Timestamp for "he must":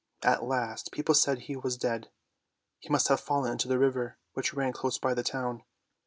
2.79-3.07